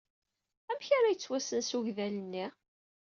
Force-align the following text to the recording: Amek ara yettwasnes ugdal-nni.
Amek 0.71 0.87
ara 0.97 1.11
yettwasnes 1.13 1.69
ugdal-nni. 1.77 2.45